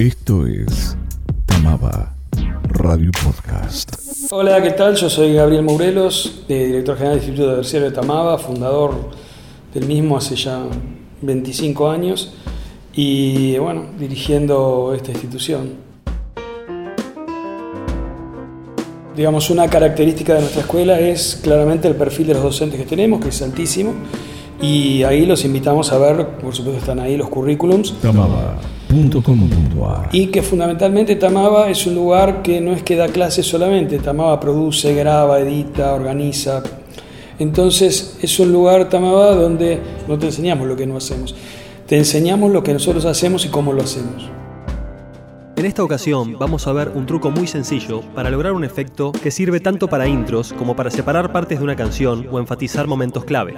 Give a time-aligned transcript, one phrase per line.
[0.00, 0.96] Esto es
[1.46, 2.16] Tamaba
[2.64, 3.92] Radio Podcast.
[4.32, 4.96] Hola, ¿qué tal?
[4.96, 9.10] Yo soy Gabriel Morelos, eh, director general del Instituto Terciario de Tamaba, fundador
[9.72, 10.64] del mismo hace ya
[11.22, 12.34] 25 años
[12.92, 15.74] y bueno, dirigiendo esta institución.
[19.14, 23.20] Digamos, una característica de nuestra escuela es claramente el perfil de los docentes que tenemos,
[23.20, 23.94] que es altísimo,
[24.60, 27.94] y ahí los invitamos a ver, por supuesto están ahí los currículums.
[30.12, 34.38] Y que fundamentalmente Tamaba es un lugar que no es que da clases solamente, Tamaba
[34.38, 36.62] produce, graba, edita, organiza.
[37.38, 41.34] Entonces es un lugar Tamaba donde no te enseñamos lo que no hacemos,
[41.86, 44.30] te enseñamos lo que nosotros hacemos y cómo lo hacemos.
[45.56, 49.30] En esta ocasión vamos a ver un truco muy sencillo para lograr un efecto que
[49.30, 53.54] sirve tanto para intros como para separar partes de una canción o enfatizar momentos clave.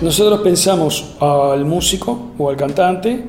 [0.00, 3.22] Nosotros pensamos al músico o al cantante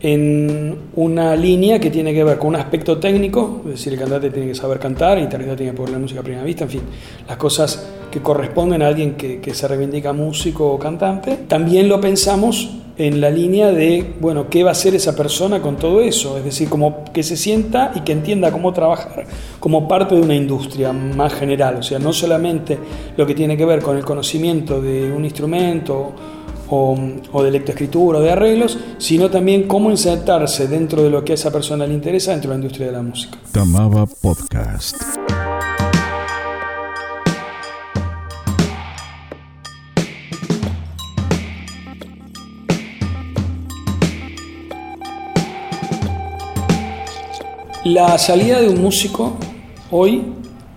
[0.00, 4.28] en una línea que tiene que ver con un aspecto técnico, es decir, el cantante
[4.28, 6.70] tiene que saber cantar, el intérprete tiene que poner la música a primera vista, en
[6.70, 6.82] fin,
[7.26, 11.38] las cosas que corresponden a alguien que, que se reivindica músico o cantante.
[11.48, 15.76] También lo pensamos en la línea de, bueno, ¿qué va a hacer esa persona con
[15.76, 16.38] todo eso?
[16.38, 19.26] Es decir, como que se sienta y que entienda cómo trabajar
[19.58, 22.78] como parte de una industria más general, o sea, no solamente
[23.16, 26.12] lo que tiene que ver con el conocimiento de un instrumento
[26.70, 26.96] o,
[27.32, 31.34] o de lectoescritura o de arreglos, sino también cómo insertarse dentro de lo que a
[31.34, 33.38] esa persona le interesa dentro de la industria de la música.
[33.52, 35.23] Tamaba Podcast.
[47.84, 49.36] La salida de un músico
[49.90, 50.22] hoy,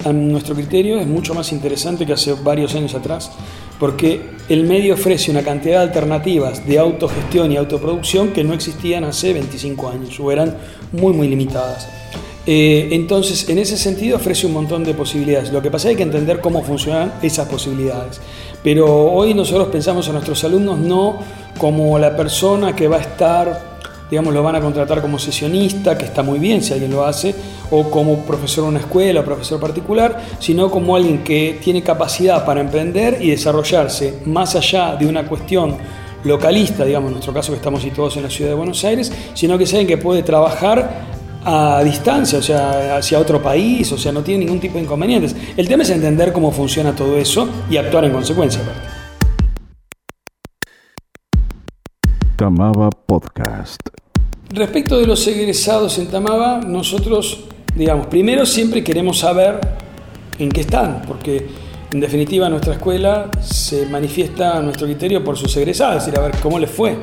[0.04, 3.32] a nuestro criterio, es mucho más interesante que hace varios años atrás,
[3.80, 4.20] porque
[4.50, 9.32] el medio ofrece una cantidad de alternativas de autogestión y autoproducción que no existían hace
[9.32, 10.58] 25 años o eran
[10.92, 11.88] muy, muy limitadas.
[12.46, 15.54] Eh, entonces, en ese sentido, ofrece un montón de posibilidades.
[15.54, 18.20] Lo que pasa es que hay que entender cómo funcionan esas posibilidades.
[18.62, 21.20] Pero hoy nosotros pensamos a nuestros alumnos no
[21.58, 23.67] como la persona que va a estar
[24.10, 27.36] digamos, lo van a contratar como sesionista, que está muy bien si alguien lo hace,
[27.72, 32.62] o como profesor de una escuela profesor particular, sino como alguien que tiene capacidad para
[32.62, 35.78] emprender y desarrollarse más allá de una cuestión
[36.24, 39.58] localista, digamos, en nuestro caso que estamos situados en la ciudad de Buenos Aires, sino
[39.58, 44.22] que saben que puede trabajar a distancia, o sea, hacia otro país, o sea, no
[44.22, 45.36] tiene ningún tipo de inconvenientes.
[45.56, 48.62] El tema es entender cómo funciona todo eso y actuar en consecuencia.
[52.36, 53.97] Tamaba Podcast.
[54.50, 57.42] Respecto de los egresados en Tamaba, nosotros,
[57.76, 59.60] digamos, primero siempre queremos saber
[60.40, 61.48] en qué están, porque
[61.92, 66.38] en definitiva nuestra escuela se manifiesta nuestro criterio por sus egresados, es decir, a ver
[66.42, 66.96] cómo les fue.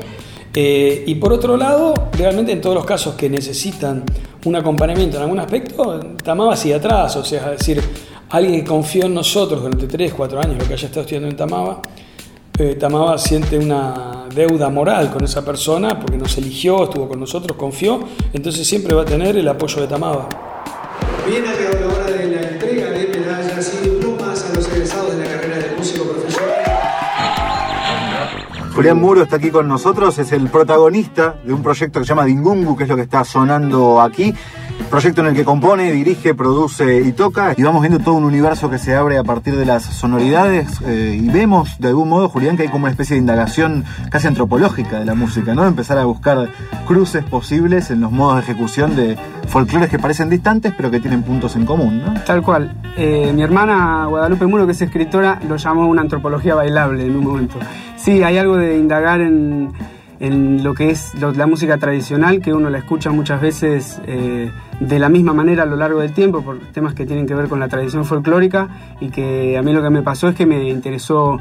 [0.55, 4.03] Eh, y por otro lado, realmente en todos los casos que necesitan
[4.45, 7.79] un acompañamiento en algún aspecto, Tamaba sigue atrás, o sea, es decir,
[8.29, 11.35] alguien que confió en nosotros durante 3, 4 años, lo que haya estado estudiando en
[11.35, 11.81] Tamaba,
[12.57, 17.57] eh, Tamaba siente una deuda moral con esa persona porque nos eligió, estuvo con nosotros,
[17.57, 17.99] confió,
[18.33, 20.29] entonces siempre va a tener el apoyo de Tamaba.
[21.27, 25.23] Viene a la hora de la entrega de medallas y diplomas a los egresados de
[25.23, 26.55] la carrera de músico profesional.
[28.75, 32.25] Julián Muro está aquí con nosotros, es el protagonista de un proyecto que se llama
[32.25, 34.33] Dingungu, que es lo que está sonando aquí.
[34.89, 37.53] Proyecto en el que compone, dirige, produce y toca.
[37.57, 40.79] Y vamos viendo todo un universo que se abre a partir de las sonoridades.
[40.85, 44.27] eh, y vemos, de algún modo, Julián, que hay como una especie de indagación casi
[44.27, 45.65] antropológica de la música, ¿no?
[45.65, 46.49] Empezar a buscar
[46.87, 51.23] cruces posibles en los modos de ejecución de folclores que parecen distantes, pero que tienen
[51.23, 52.13] puntos en común, ¿no?
[52.25, 52.73] Tal cual.
[52.95, 57.23] Eh, mi hermana Guadalupe Muro, que es escritora, lo llamó una antropología bailable en un
[57.23, 57.55] momento.
[57.97, 59.71] Sí, hay algo de indagar en,
[60.19, 64.99] en lo que es la música tradicional, que uno la escucha muchas veces eh, de
[64.99, 67.59] la misma manera a lo largo del tiempo, por temas que tienen que ver con
[67.59, 68.69] la tradición folclórica,
[68.99, 71.39] y que a mí lo que me pasó es que me interesó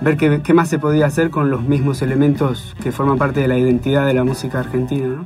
[0.00, 3.48] ver qué, qué más se podía hacer con los mismos elementos que forman parte de
[3.48, 5.06] la identidad de la música argentina.
[5.06, 5.24] ¿no?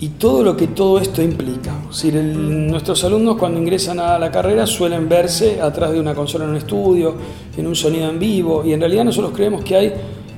[0.00, 1.72] y todo lo que todo esto implica.
[1.90, 6.14] Es decir, el- nuestros alumnos cuando ingresan a la carrera suelen verse atrás de una
[6.14, 7.14] consola en un estudio,
[7.56, 9.92] en un sonido en vivo, y en realidad nosotros creemos que hay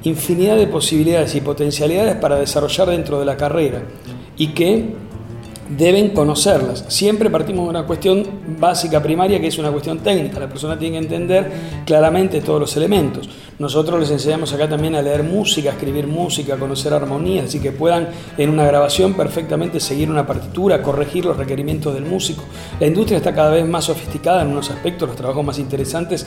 [0.08, 3.82] infinidad de posibilidades y potencialidades para desarrollar dentro de la carrera
[4.36, 4.94] y que
[5.68, 6.84] deben conocerlas.
[6.88, 8.24] Siempre partimos de una cuestión
[8.58, 10.38] básica, primaria, que es una cuestión técnica.
[10.38, 11.50] La persona tiene que entender
[11.84, 13.28] claramente todos los elementos.
[13.58, 17.58] Nosotros les enseñamos acá también a leer música, a escribir música, a conocer armonías, así
[17.58, 22.44] que puedan en una grabación perfectamente seguir una partitura, corregir los requerimientos del músico.
[22.78, 26.26] La industria está cada vez más sofisticada en unos aspectos, los trabajos más interesantes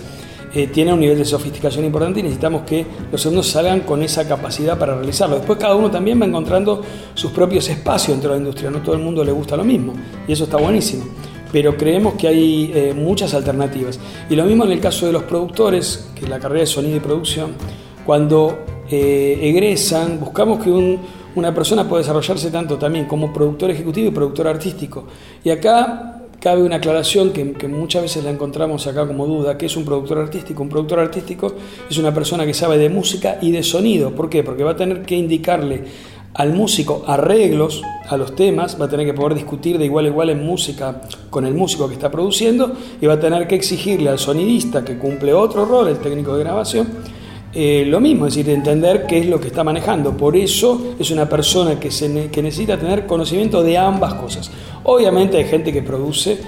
[0.54, 4.28] eh, tiene un nivel de sofisticación importante y necesitamos que los alumnos salgan con esa
[4.28, 5.36] capacidad para realizarlo.
[5.36, 6.82] Después cada uno también va encontrando
[7.14, 9.94] sus propios espacios dentro de la industria, no todo el mundo le gusta lo mismo
[10.28, 11.06] y eso está buenísimo.
[11.52, 14.00] Pero creemos que hay eh, muchas alternativas.
[14.30, 17.00] Y lo mismo en el caso de los productores, que la carrera de sonido y
[17.00, 17.54] producción,
[18.06, 18.60] cuando
[18.90, 21.00] eh, egresan, buscamos que
[21.36, 25.06] una persona pueda desarrollarse tanto también como productor ejecutivo y productor artístico.
[25.44, 29.76] Y acá Cabe una aclaración que, muchas veces la encontramos acá como duda, que es
[29.76, 30.64] un productor artístico.
[30.64, 31.54] Un productor artístico
[31.90, 34.16] es una persona que sabe de música y de sonido.
[34.16, 34.42] ¿Por qué?
[34.42, 35.84] Porque va a tener que indicarle
[36.34, 40.08] al músico arreglos a los temas, va a tener que poder discutir de igual a
[40.08, 42.72] igual en música con el músico que está produciendo
[43.02, 46.44] y va a tener que exigirle al sonidista que cumple otro rol, el técnico de
[46.44, 46.88] grabación,
[47.54, 50.16] eh, lo mismo, es decir, entender qué es lo que está manejando.
[50.16, 54.52] Por eso es una persona que, se que necesita tener conocimiento de ambas cosas.
[54.84, 56.40] Obviamente hay gente que produce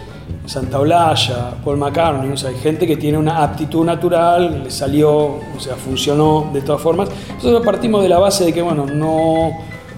[0.45, 5.09] Santa Olalla, Paul McCartney, o sea, hay gente que tiene una aptitud natural, le salió,
[5.09, 7.09] o sea, funcionó de todas formas.
[7.35, 9.51] Nosotros partimos de la base de que, bueno, no,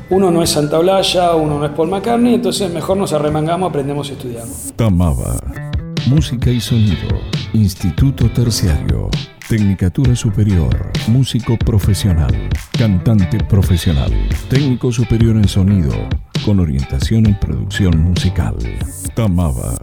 [0.09, 4.09] uno no es Santa Olalla, uno no es Paul McCartney, entonces mejor nos arremangamos, aprendemos
[4.09, 4.73] y estudiamos.
[6.07, 7.21] Música y sonido,
[7.53, 9.09] Instituto Terciario.
[9.47, 14.11] Tecnicatura Superior, músico profesional, cantante profesional,
[14.49, 15.93] técnico superior en sonido,
[16.45, 18.55] con orientación en producción musical.
[19.15, 19.75] Tamaba,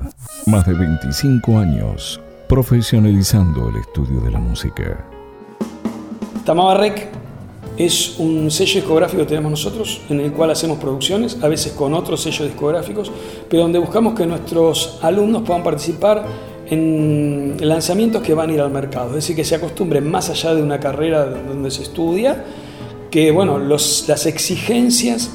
[0.47, 5.07] más de 25 años profesionalizando el estudio de la música.
[6.45, 7.20] Tamaba Rec
[7.87, 11.95] es un sello discográfico que tenemos nosotros, en el cual hacemos producciones, a veces con
[11.95, 13.11] otros sellos discográficos,
[13.49, 16.27] pero donde buscamos que nuestros alumnos puedan participar
[16.69, 20.55] en lanzamientos que van a ir al mercado, es decir, que se acostumbren más allá
[20.55, 22.45] de una carrera donde se estudia,
[23.11, 25.31] que bueno, las exigencias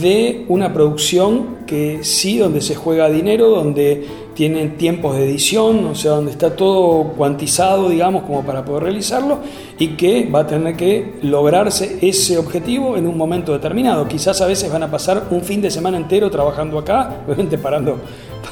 [0.00, 5.94] de una producción que sí, donde se juega dinero, donde tienen tiempos de edición, o
[5.94, 9.38] sea, donde está todo cuantizado, digamos, como para poder realizarlo,
[9.78, 14.06] y que va a tener que lograrse ese objetivo en un momento determinado.
[14.08, 17.98] Quizás a veces van a pasar un fin de semana entero trabajando acá, obviamente parando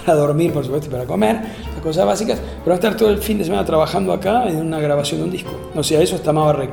[0.05, 1.41] para dormir, por supuesto, para comer,
[1.73, 4.57] las cosas básicas, pero va a estar todo el fin de semana trabajando acá en
[4.57, 5.53] una grabación de un disco.
[5.75, 6.71] O sea, eso es Tamaba Rec.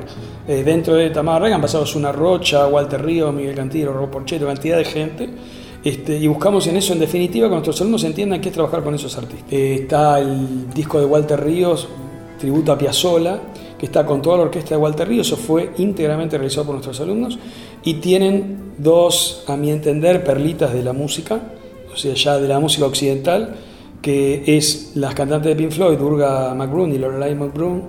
[0.48, 4.46] Eh, dentro de Tamaba Rec han pasado Zuna Rocha, Walter Río, Miguel Cantilo, Robo Porcheto,
[4.46, 5.28] cantidad de gente.
[5.82, 8.94] Este, y buscamos en eso, en definitiva, que nuestros alumnos entiendan qué es trabajar con
[8.94, 9.50] esos artistas.
[9.50, 11.88] Eh, está el disco de Walter Ríos,
[12.38, 13.40] Tributo a Piazzolla,
[13.78, 17.00] que está con toda la orquesta de Walter Ríos, eso fue íntegramente realizado por nuestros
[17.00, 17.38] alumnos,
[17.82, 21.40] y tienen dos, a mi entender, perlitas de la música,
[21.92, 23.56] o sea, ya de la música occidental,
[24.02, 27.82] que es las cantantes de Pink Floyd, Durga McBroom y Lorelai McBroom,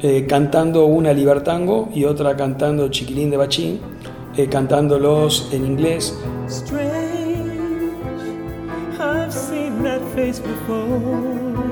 [0.00, 3.80] eh, cantando una libertango y otra cantando Chiquilín de Bachín,
[4.36, 6.16] eh, cantándolos en inglés.
[10.32, 11.62] Seen before.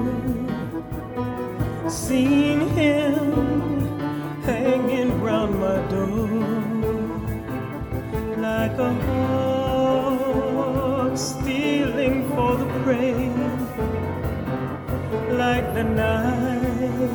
[1.90, 3.20] Seen him
[4.42, 6.28] hanging round my door
[8.38, 10.36] like a hawk
[11.16, 13.30] stealing for the prey,
[15.36, 17.10] like the night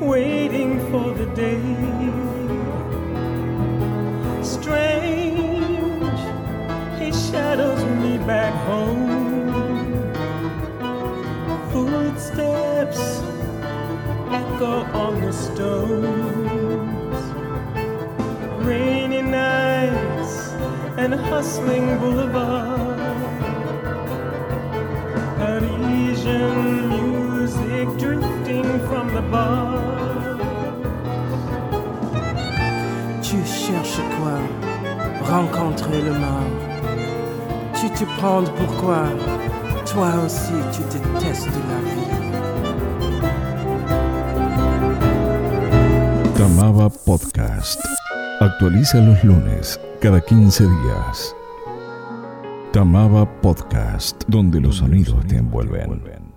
[0.00, 1.62] waiting for the day.
[4.42, 6.20] Strange,
[7.00, 9.11] he shadows me back home.
[14.62, 16.04] On the stones.
[18.64, 20.52] Rainy nights
[20.96, 22.98] and hustling boulevard.
[25.38, 30.38] Parisian music drifting from the bar.
[33.22, 34.38] Tu cherches quoi?
[35.22, 36.52] Rencontrer le mort.
[37.74, 39.04] Tu te prends pourquoi
[39.86, 42.31] Toi aussi tu détestes la vie.
[46.88, 47.80] Podcast.
[48.40, 51.36] Actualiza los lunes, cada 15 días.
[52.72, 56.31] Tamaba Podcast, donde los sonidos te envuelven.